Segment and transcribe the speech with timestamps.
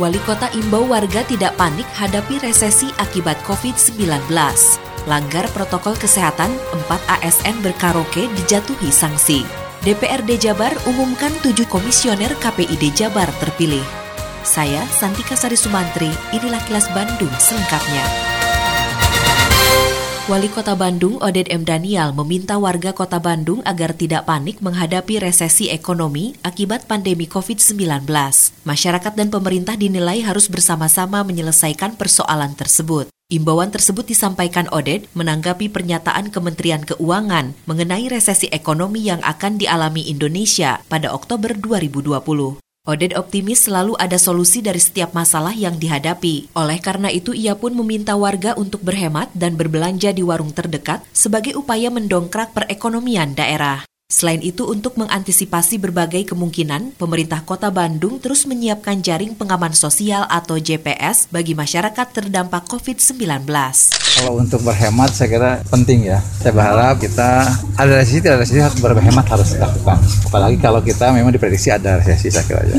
[0.00, 4.08] Wali Kota imbau warga tidak panik hadapi resesi akibat COVID-19.
[5.04, 6.48] Langgar protokol kesehatan,
[6.88, 9.44] 4 ASN berkaraoke dijatuhi sanksi.
[9.84, 13.84] DPRD Jabar umumkan 7 komisioner KPID Jabar terpilih.
[14.46, 18.06] Saya Santika Sari Sumantri, inilah kilas Bandung selengkapnya.
[20.32, 21.60] Wali Kota Bandung Oded M.
[21.60, 28.08] Daniel meminta warga Kota Bandung agar tidak panik menghadapi resesi ekonomi akibat pandemi COVID-19.
[28.64, 33.12] Masyarakat dan pemerintah dinilai harus bersama-sama menyelesaikan persoalan tersebut.
[33.28, 40.80] Imbauan tersebut disampaikan Oded menanggapi pernyataan Kementerian Keuangan mengenai resesi ekonomi yang akan dialami Indonesia
[40.88, 42.71] pada Oktober 2020.
[42.82, 46.50] Oded optimis selalu ada solusi dari setiap masalah yang dihadapi.
[46.58, 51.54] Oleh karena itu, ia pun meminta warga untuk berhemat dan berbelanja di warung terdekat sebagai
[51.54, 53.86] upaya mendongkrak perekonomian daerah.
[54.12, 60.60] Selain itu, untuk mengantisipasi berbagai kemungkinan, pemerintah kota Bandung terus menyiapkan jaring pengaman sosial atau
[60.60, 63.48] JPS bagi masyarakat terdampak COVID-19.
[64.20, 66.20] Kalau untuk berhemat saya kira penting ya.
[66.44, 69.96] Saya berharap kita ada resesi tidak resesi harus berhemat harus dilakukan.
[70.28, 72.76] Apalagi kalau kita memang diprediksi ada resesi saya kira ya.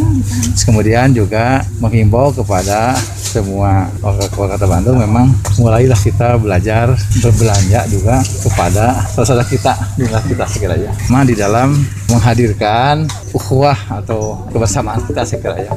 [0.54, 2.94] Terus kemudian juga menghimbau kepada
[3.34, 10.44] semua warga kota Bandung memang mulailah kita belajar berbelanja juga kepada saudara kita, jumlah kita
[10.46, 10.94] saya kira ya
[11.26, 11.74] di dalam
[12.14, 15.74] menghadirkan ukhuwah atau kebersamaan kita sekiranya.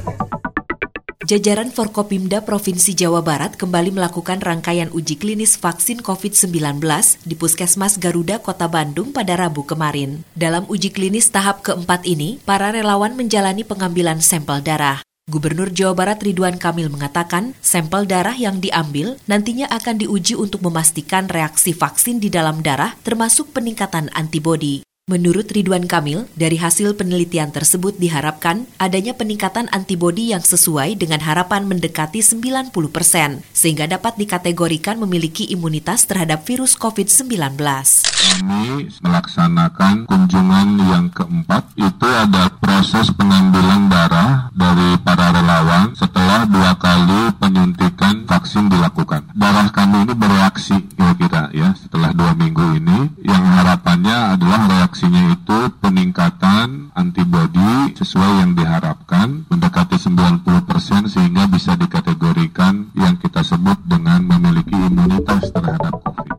[1.26, 6.78] Jajaran Forkopimda Provinsi Jawa Barat kembali melakukan rangkaian uji klinis vaksin COVID-19
[7.26, 10.22] di Puskesmas Garuda Kota Bandung pada Rabu kemarin.
[10.38, 15.05] Dalam uji klinis tahap keempat ini, para relawan menjalani pengambilan sampel darah.
[15.26, 21.26] Gubernur Jawa Barat Ridwan Kamil mengatakan, sampel darah yang diambil nantinya akan diuji untuk memastikan
[21.26, 24.85] reaksi vaksin di dalam darah termasuk peningkatan antibodi.
[25.06, 31.62] Menurut Ridwan Kamil, dari hasil penelitian tersebut diharapkan adanya peningkatan antibodi yang sesuai dengan harapan
[31.62, 37.38] mendekati 90 persen, sehingga dapat dikategorikan memiliki imunitas terhadap virus COVID-19.
[37.38, 46.74] Kami melaksanakan kunjungan yang keempat, itu ada proses pengambilan darah dari para relawan setelah dua
[46.82, 49.22] kali penyuntikan vaksin dilakukan.
[49.38, 50.82] Darah kami ini bereaksi
[58.26, 65.94] sesuai yang diharapkan mendekati 90% sehingga bisa dikategorikan yang kita sebut dengan memiliki imunitas terhadap
[66.02, 66.34] COVID.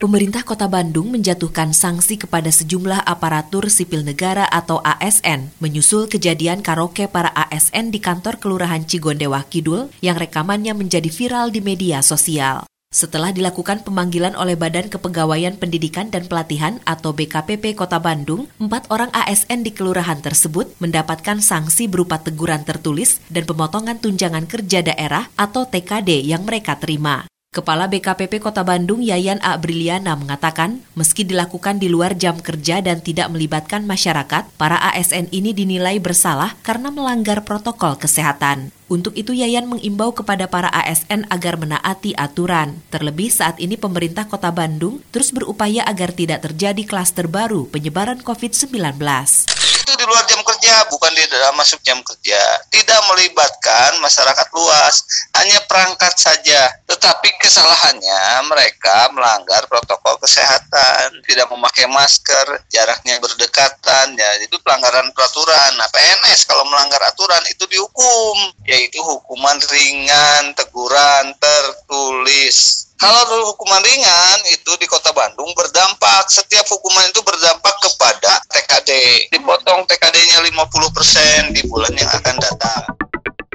[0.00, 7.04] Pemerintah Kota Bandung menjatuhkan sanksi kepada sejumlah aparatur sipil negara atau ASN menyusul kejadian karaoke
[7.04, 12.69] para ASN di kantor Kelurahan Cigondewa Kidul yang rekamannya menjadi viral di media sosial.
[12.90, 19.14] Setelah dilakukan pemanggilan oleh Badan Kepegawaian Pendidikan dan Pelatihan atau BKPP Kota Bandung, empat orang
[19.14, 25.70] ASN di kelurahan tersebut mendapatkan sanksi berupa teguran tertulis dan pemotongan tunjangan kerja daerah atau
[25.70, 27.29] TKD yang mereka terima.
[27.50, 29.58] Kepala BKPP Kota Bandung Yayan A.
[29.58, 35.50] Briliana mengatakan, meski dilakukan di luar jam kerja dan tidak melibatkan masyarakat, para ASN ini
[35.50, 38.70] dinilai bersalah karena melanggar protokol kesehatan.
[38.86, 42.78] Untuk itu Yayan mengimbau kepada para ASN agar menaati aturan.
[42.94, 48.94] Terlebih saat ini pemerintah Kota Bandung terus berupaya agar tidak terjadi klaster baru penyebaran COVID-19
[48.94, 49.59] itu
[50.00, 52.40] di luar jam kerja, bukan di dalam masuk jam kerja.
[52.72, 55.04] Tidak melibatkan masyarakat luas,
[55.36, 56.72] hanya perangkat saja.
[56.88, 65.70] Tetapi kesalahannya mereka melanggar protokol kesehatan, tidak memakai masker, jaraknya berdekatan, ya itu pelanggaran peraturan.
[65.76, 72.89] Nah, PNS kalau melanggar aturan itu dihukum, yaitu hukuman ringan, teguran tertulis.
[73.00, 78.90] Kalau hukuman ringan itu di Kota Bandung berdampak, setiap hukuman itu berdampak kepada TKD.
[79.32, 82.84] Dipotong TKD-nya 50% di bulan yang akan datang.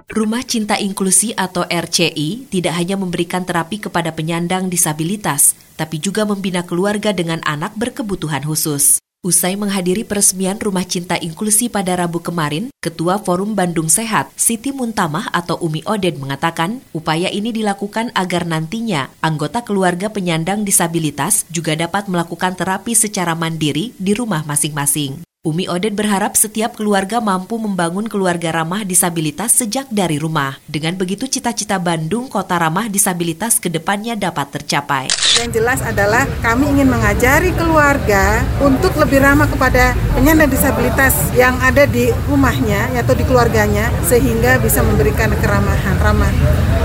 [0.10, 6.66] Rumah Cinta Inklusi atau RCI tidak hanya memberikan terapi kepada penyandang disabilitas, tapi juga membina
[6.66, 8.98] keluarga dengan anak berkebutuhan khusus.
[9.26, 15.34] Usai menghadiri peresmian Rumah Cinta Inklusi pada Rabu kemarin, Ketua Forum Bandung Sehat, Siti Muntamah
[15.34, 22.06] atau Umi Oden mengatakan, upaya ini dilakukan agar nantinya anggota keluarga penyandang disabilitas juga dapat
[22.06, 25.25] melakukan terapi secara mandiri di rumah masing-masing.
[25.46, 30.58] Umi Odet berharap setiap keluarga mampu membangun keluarga ramah disabilitas sejak dari rumah.
[30.66, 35.06] Dengan begitu cita-cita Bandung kota ramah disabilitas ke depannya dapat tercapai.
[35.38, 41.86] Yang jelas adalah kami ingin mengajari keluarga untuk lebih ramah kepada penyandang disabilitas yang ada
[41.86, 46.34] di rumahnya atau di keluarganya sehingga bisa memberikan keramahan ramah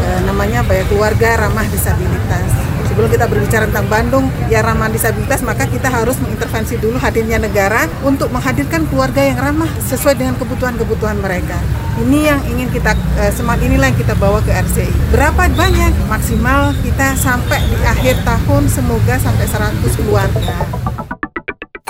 [0.04, 2.59] e, namanya baik keluarga ramah disabilitas
[3.00, 7.88] sebelum kita berbicara tentang Bandung yang ramah disabilitas maka kita harus mengintervensi dulu hadirnya negara
[8.05, 11.56] untuk menghadirkan keluarga yang ramah sesuai dengan kebutuhan-kebutuhan mereka.
[11.97, 12.93] Ini yang ingin kita
[13.25, 15.17] eh, semangat inilah yang kita bawa ke RCI.
[15.17, 20.89] Berapa banyak maksimal kita sampai di akhir tahun semoga sampai 100 keluarga.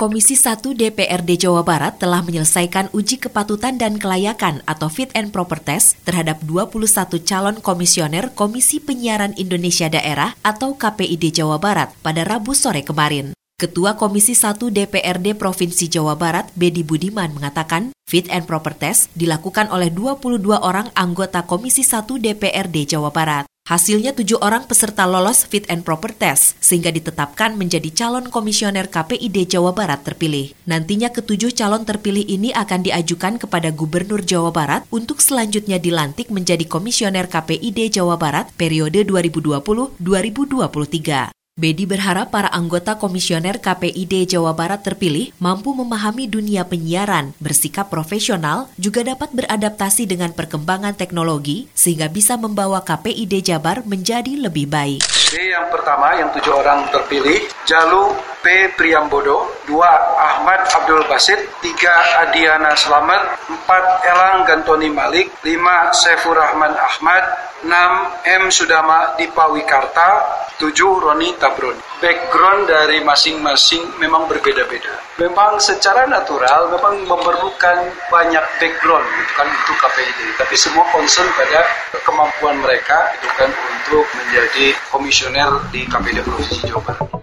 [0.01, 5.61] Komisi 1 DPRD Jawa Barat telah menyelesaikan uji kepatutan dan kelayakan atau fit and proper
[5.61, 12.57] test terhadap 21 calon komisioner Komisi Penyiaran Indonesia Daerah atau KPID Jawa Barat pada Rabu
[12.57, 13.37] sore kemarin.
[13.61, 19.69] Ketua Komisi 1 DPRD Provinsi Jawa Barat, Bedi Budiman, mengatakan fit and proper test dilakukan
[19.69, 23.50] oleh 22 orang anggota Komisi 1 DPRD Jawa Barat.
[23.71, 29.47] Hasilnya tujuh orang peserta lolos fit and proper test sehingga ditetapkan menjadi calon komisioner KPID
[29.47, 30.51] Jawa Barat terpilih.
[30.67, 36.67] Nantinya ketujuh calon terpilih ini akan diajukan kepada Gubernur Jawa Barat untuk selanjutnya dilantik menjadi
[36.67, 41.40] komisioner KPID Jawa Barat periode 2020-2023.
[41.59, 48.71] Bedi berharap para anggota komisioner KPID Jawa Barat terpilih mampu memahami dunia penyiaran, bersikap profesional,
[48.79, 55.03] juga dapat beradaptasi dengan perkembangan teknologi sehingga bisa membawa KPID Jabar menjadi lebih baik.
[55.03, 58.73] B yang pertama yang tujuh orang terpilih, Jalu P.
[58.73, 61.93] Priambodo, dua Ahmad Abdul Basit, tiga
[62.25, 67.21] Adiana Slamet, empat Elang Gantoni Malik, lima Saifur Rahman Ahmad,
[67.61, 68.49] enam M.
[68.49, 71.81] Sudama Dipawikarta, Tujuh, Roni Tabroni.
[72.01, 74.93] Background dari masing-masing memang berbeda-beda.
[75.17, 77.77] Memang secara natural memang memerlukan
[78.09, 80.19] banyak background gitu kan untuk KPID.
[80.37, 81.61] Tapi semua concern pada
[82.05, 87.20] kemampuan mereka itu kan untuk menjadi komisioner di KPID Provinsi Jawa Barat.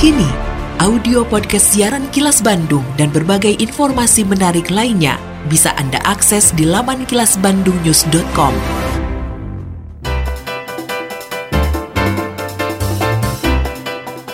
[0.00, 0.24] Kini,
[0.80, 7.04] audio podcast siaran Kilas Bandung dan berbagai informasi menarik lainnya bisa Anda akses di laman
[7.04, 8.54] kilasbandungnews.com.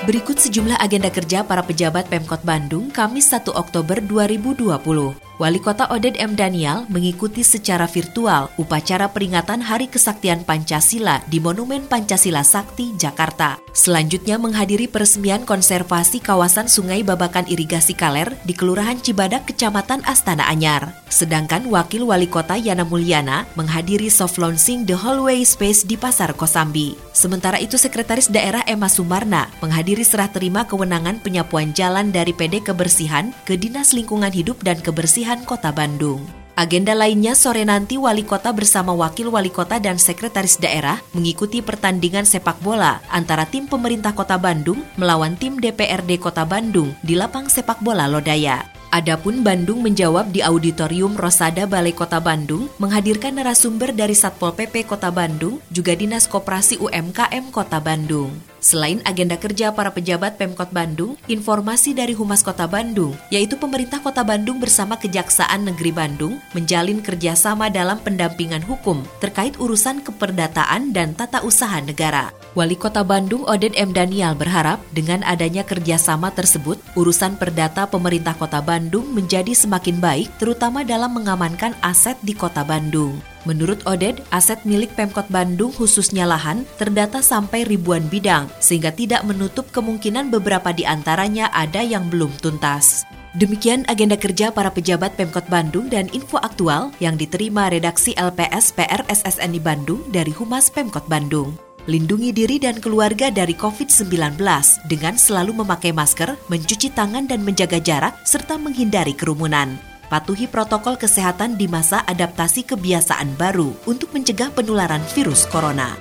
[0.07, 5.19] Berikut sejumlah agenda kerja para pejabat Pemkot Bandung Kamis 1 Oktober 2020.
[5.37, 6.33] Wali Kota Oded M.
[6.33, 13.61] Daniel mengikuti secara virtual upacara peringatan Hari Kesaktian Pancasila di Monumen Pancasila Sakti, Jakarta.
[13.77, 21.05] Selanjutnya menghadiri peresmian konservasi kawasan Sungai Babakan Irigasi Kaler di Kelurahan Cibadak, Kecamatan Astana Anyar.
[21.13, 26.97] Sedangkan Wakil Wali Kota Yana Mulyana menghadiri soft launching The Hallway Space di Pasar Kosambi.
[27.13, 33.37] Sementara itu Sekretaris Daerah Emma Sumarna menghadiri serah terima kewenangan penyapuan jalan dari PD Kebersihan
[33.45, 36.23] ke Dinas Lingkungan Hidup dan Kebersihan Pemilihan Kota Bandung.
[36.55, 42.23] Agenda lainnya sore nanti wali kota bersama wakil wali kota dan sekretaris daerah mengikuti pertandingan
[42.23, 47.83] sepak bola antara tim pemerintah kota Bandung melawan tim DPRD kota Bandung di lapang sepak
[47.83, 48.71] bola Lodaya.
[48.95, 55.11] Adapun Bandung menjawab di Auditorium Rosada Balai Kota Bandung menghadirkan narasumber dari Satpol PP Kota
[55.11, 58.31] Bandung juga Dinas Koperasi UMKM Kota Bandung.
[58.67, 64.27] Selain agenda kerja para pejabat Pemkot Bandung, informasi dari Humas Kota Bandung, yaitu pemerintah Kota
[64.27, 71.47] Bandung bersama Kejaksaan Negeri Bandung menjalin kerjasama dalam pendampingan hukum terkait urusan keperdataan dan tata
[71.47, 72.35] usaha negara.
[72.59, 73.95] Wali Kota Bandung Oded M.
[73.95, 80.83] Daniel berharap dengan adanya kerjasama tersebut, urusan perdata pemerintah Kota Bandung menjadi semakin baik terutama
[80.83, 83.36] dalam mengamankan aset di Kota Bandung.
[83.47, 89.71] Menurut Oded, aset milik Pemkot Bandung khususnya lahan terdata sampai ribuan bidang, sehingga tidak menutup
[89.71, 93.07] kemungkinan beberapa di antaranya ada yang belum tuntas.
[93.39, 99.07] Demikian agenda kerja para pejabat Pemkot Bandung dan info aktual yang diterima redaksi LPS PR
[99.07, 101.55] SSNI Bandung dari Humas Pemkot Bandung.
[101.87, 104.43] Lindungi diri dan keluarga dari COVID-19
[104.91, 109.79] dengan selalu memakai masker, mencuci tangan dan menjaga jarak, serta menghindari kerumunan.
[110.07, 115.99] Patuhi protokol kesehatan di masa adaptasi kebiasaan baru untuk mencegah penularan virus corona.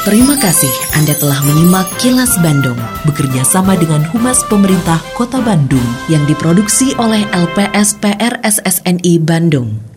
[0.00, 6.26] Terima kasih Anda telah menyimak Kilas Bandung bekerja sama dengan Humas Pemerintah Kota Bandung yang
[6.26, 9.89] diproduksi oleh LPSPR SSNI Bandung.